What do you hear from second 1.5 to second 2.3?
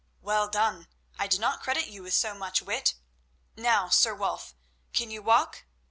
credit you with